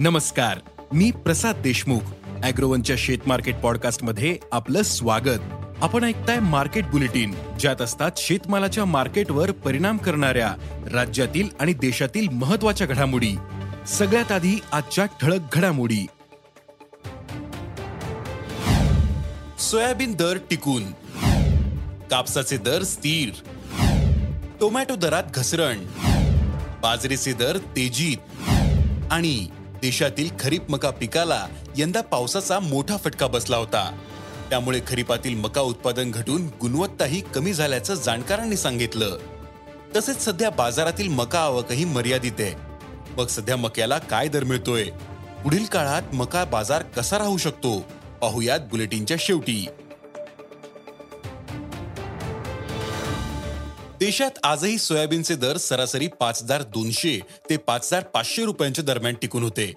[0.00, 0.58] नमस्कार
[0.92, 2.00] मी प्रसाद देशमुख
[2.42, 5.40] अॅग्रोवनच्या शेत मार्केट पॉडकास्टमध्ये आपलं स्वागत.
[5.82, 10.54] आपण ऐकताय मार्केट बुलेटिन ज्यात असतात शेतमालाच्या मार्केटवर परिणाम करणाऱ्या
[10.92, 13.34] राज्यातील आणि देशातील महत्त्वाच्या घडामोडी.
[13.88, 16.06] सगळ्यात आधी आजच्या ठळक घडामोडी.
[19.58, 20.82] सोयाबीन दर टिकून.
[22.10, 23.28] कापसाचे दर स्थिर.
[24.60, 25.78] टोमॅटो दरात घसरण.
[26.82, 28.18] बाजरीचे दर तेजीत.
[29.10, 29.46] आणि
[29.82, 33.98] देशातील खरीप मका पिकाला यंदा पावसाचा मोठा फटका बसला होता.
[34.50, 39.18] त्यामुळे खरीपातील मका उत्पादन घटून गुणवत्ताही कमी झाल्याचं जाणकारांनी सांगितलं.
[39.96, 42.54] तसेच सध्या बाजारातील मका आवकही मर्यादित आहे.
[43.16, 44.84] मग सध्या मक्याला काय दर मिळतोय?
[45.44, 47.80] पुढील काळात मका बाजार कसा राहू शकतो?
[48.20, 49.66] पाहुयात बुलेटिनच्या शेवटी.
[54.10, 59.42] देशात आजही सोयाबीनचे दर सरासरी पाच हजार दोनशे ते पाच हजार पाचशे रुपयांच्या दरम्यान टिकून
[59.42, 59.74] होते.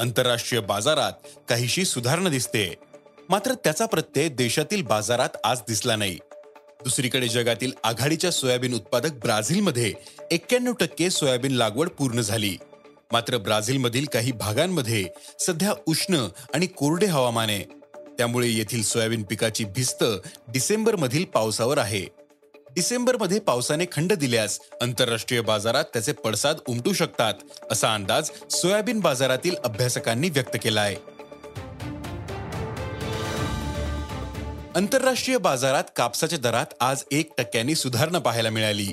[0.00, 1.12] आंतरराष्ट्रीय बाजारात
[1.48, 2.74] काहीशी सुधारणा दिसते.
[3.28, 6.18] मात्र त्याचा प्रत्यय देशातील बाजारात आज दिसला नाही.
[6.84, 9.94] दुसरीकडे जगातील आघाडीच्या सोयाबीन उत्पादक ब्राझीलमध्ये
[10.30, 12.56] एक्क्याण्णव टक्के सोयाबीन लागवड पूर्ण झाली.
[13.12, 15.06] मात्र ब्राझीलमधील काही भागांमध्ये
[15.38, 17.64] सध्या उष्ण आणि कोरडे हवामान आहे.
[18.18, 20.04] त्यामुळे येथील सोयाबीन पिकाची भिस्त
[20.48, 22.27] डिसेंबरमधील पावसावर आहे.
[22.78, 27.34] डिसेंबरमध्ये पावसाने खंड दिल्यास आंतरराष्ट्रीय बाजारात त्याचे पडसाद उमटू शकतात
[27.70, 30.96] असा अंदाज सोयाबीन बाजारातील अभ्यासकांनी व्यक्त केला आहे
[34.76, 38.92] आंतरराष्ट्रीय बाजारात कापसाच्या दरात आज एक टक्क्यांनी सुधारणा पाहायला मिळाली.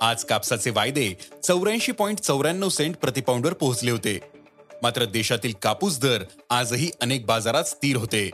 [0.00, 1.12] आज कापसाचे वायदे
[1.42, 4.18] चौऱ्याऐंशी पॉईंट चौऱ्याण्णव सेंट प्रतिपाऊंडवर पोहोचले होते.
[4.82, 8.30] मात्र देशातील कापूस दर आजही अनेक बाजारात स्थिर होते.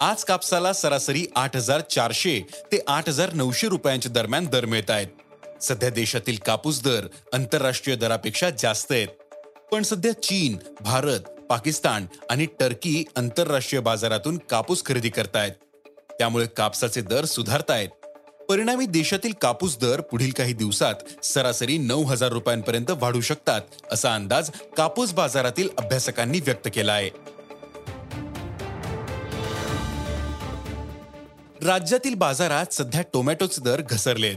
[0.00, 2.40] आज कापसाला सरासरी आठ हजार चारशे
[2.72, 5.06] ते आठ हजार नऊशे रुपयांच्या दरम्यान दर मिळत आहेत.
[5.62, 9.08] सध्या देशातील कापूस दर आंतरराष्ट्रीय दरापेक्षा जास्त आहेत.
[9.72, 15.52] पण सध्या चीन भारत पाकिस्तान आणि टर्की आंतरराष्ट्रीय बाजारातून कापूस खरेदी करतायत.
[16.18, 17.88] त्यामुळे कापसाचे दर सुधारतायत.
[18.48, 23.60] परिणामी देशातील कापूस दर पुढील काही दिवसात सरासरी नऊ हजार रुपयांपर्यंत वाढू शकतात
[23.92, 27.10] असा अंदाज कापूस बाजारातील अभ्यासकांनी व्यक्त केला आहे.
[31.64, 34.36] राज्यातील बाजारात सध्या टोमॅटोचे दर घसरलेत.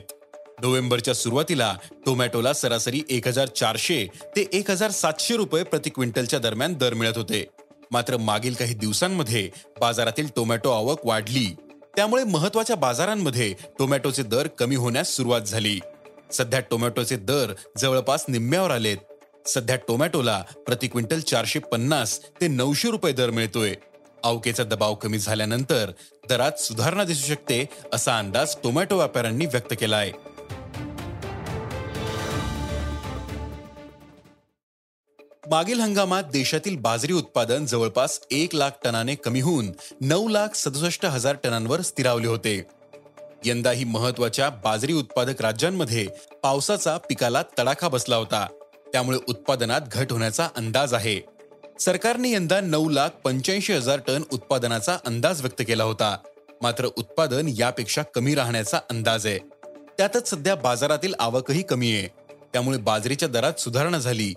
[0.62, 6.74] नोव्हेंबरच्या सुरुवातीला टोमॅटोला सरासरी एक हजार चारशे ते एक हजार सातशे रुपये प्रति क्विंटलच्या दरम्यान
[6.74, 7.48] दर मिळत होते.
[7.92, 9.50] मात्र मागील काही दिवसांमध्ये
[9.82, 11.56] बाजारातील टोमॅटो आवक वाढली.
[11.96, 15.80] त्यामुळे महत्त्वाच्या बाजारांमध्ये टोमॅटोचे दर कमी होण्यास सुरुवात झाली.
[16.32, 18.98] सध्या टोमॅटोचे दर जवळपास निम्म्यावर आलेत.
[19.48, 23.74] सध्या टोमॅटोला प्रति क्विंटल चारशे पन्नास ते नऊशे रुपये दर मिळतोय.
[24.24, 25.92] अवकेचा दबाव कमी झाल्यानंतर
[26.30, 30.12] दरात सुधारणा दिसू शकते असा अंदाज टोमॅटो व्यापाऱ्यांनी व्यक्त केला आहे
[35.50, 41.36] मागील हंगामात देशातील बाजरी उत्पादन जवळपास एक लाख टनाने कमी होऊन नऊ लाख सदुसष्ट हजार
[41.44, 42.64] टनांवर स्थिरावले होते.
[43.46, 46.08] यंदाही महत्त्वाच्या बाजरी उत्पादक राज्यांमध्ये
[46.44, 48.48] पावसाचा पिकाला तडाखा बसला होता.
[48.94, 51.37] त्यामुळे उत्पादनात घट होण्याचा अंदाज आहे.
[51.80, 56.18] सरकारने यंदा नऊ लाख पंच्याऐंशी हजार टन उत्पादनाचा अंदाज व्यक्त केला होता.
[56.62, 59.40] मात्र उत्पादन यापेक्षा कमी राहण्याचा अंदाज आहे.
[59.98, 62.08] त्यातच सध्या बाजारातील आवकही कमी आहे.
[62.54, 64.34] त्यामुळे बाजरीच्या दरात सुधारणा झाली.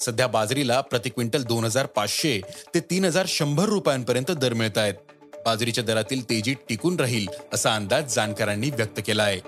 [0.00, 2.40] सध्या बाजरीला प्रति क्विंटल दोन हजार पाचशे
[2.74, 4.94] ते तीन हजार शंभर रुपयांपर्यंत दर मिळत आहेत
[5.44, 9.40] बाजरीच्या दरातील तेजी टिकून राहील असा अंदाज जाणकारांनी व्यक्त केला आहे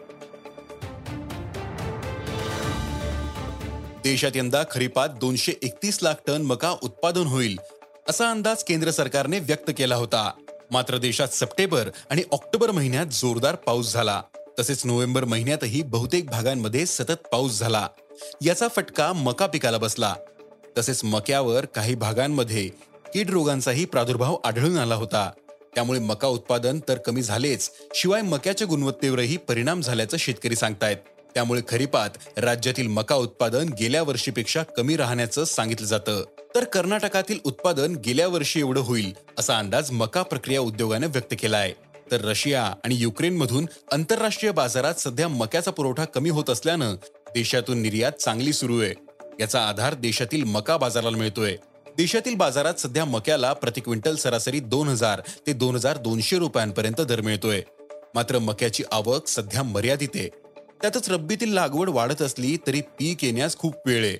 [4.05, 7.59] देशात यंदा खरीपात दोनशे एकतीस लाख टन मका उत्पादन होईल
[8.09, 10.31] असा अंदाज केंद्र सरकारने व्यक्त केला होता.
[10.71, 14.23] मात्र देशात सप्टेंबर आणि ऑक्टोबर महिन्यात जोरदार पाऊस झाला.
[14.59, 17.89] तसेच नोव्हेंबर महिन्यातही बहुतेक भागांमध्ये सतत पाऊस झाला.
[18.45, 20.15] याचा फटका मका पिकाला बसला.
[20.79, 22.69] तसेच मक्यावर काही भागांमध्ये
[23.15, 25.31] कीड रोगांचाही प्रादुर्भाव आढळून आला होता.
[25.75, 30.97] त्यामुळे मका उत्पादन तर कमी झालेच शिवाय मक्याच्या गुणवत्तेवरही परिणाम झाल्याचं शेतकरी सांगतायत.
[31.35, 36.23] त्यामुळे खरीपात राज्यातील मका उत्पादन गेल्या वर्षीपेक्षा कमी राहण्याचं सांगितलं जातं.
[36.55, 41.73] तर कर्नाटकातील उत्पादन गेल्या वर्षी एवढं होईल असा अंदाज मका प्रक्रिया उद्योगाने व्यक्त केला आहे
[42.11, 46.95] तर रशिया आणि युक्रेनमधून आंतरराष्ट्रीय बाजारात सध्या मक्याचा पुरवठा कमी होत असल्यानं
[47.35, 48.95] देशातून निर्यात चांगली सुरू आहे.
[49.41, 51.57] याचा आधार देशातील मका बाजाराला मिळतोय.
[51.97, 57.21] देशातील बाजारात सध्या मक्याला प्रति क्विंटल सरासरी दोन हजार ते दोन हजार दोनशे रुपयांपर्यंत दर
[57.21, 57.63] मिळतोय.
[58.15, 60.29] मात्र मक्याची आवक सध्या मर्यादित आहे.
[60.85, 64.17] त्यातच रब्बीतील लागवड वाढत असली तरी पीक येण्यास खूप वेळ आहे.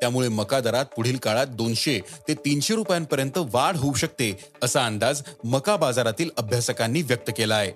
[0.00, 5.76] त्यामुळे मका दरात पुढील काळात दोनशे ते तीनशे रुपयांपर्यंत वाढ होऊ शकते असा अंदाज मका
[5.76, 7.72] बाजारातील अभ्यासकांनी व्यक्त केला आहे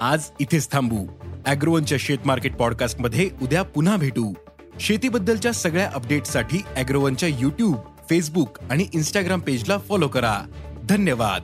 [0.00, 1.06] आज इथेच थांबू.
[1.46, 4.32] अॅग्रोवनच्या शेत मार्केट पॉडकास्टमध्ये उद्या पुन्हा भेटू.
[4.80, 7.76] शेतीबद्दलच्या सगळ्या अपडेटसाठी अॅग्रोवनच्या युट्यूब
[8.10, 10.40] फेसबुक आणि इन्स्टाग्राम पेजला फॉलो करा.
[10.84, 11.42] धन्यवाद.